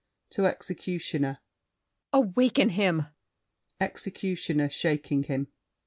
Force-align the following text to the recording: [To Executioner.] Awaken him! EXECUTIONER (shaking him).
[To 0.31 0.47
Executioner.] 0.47 1.37
Awaken 2.11 2.69
him! 2.69 3.05
EXECUTIONER 3.79 4.69
(shaking 4.69 5.25
him). 5.25 5.45